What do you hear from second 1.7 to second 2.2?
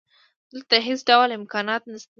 نشته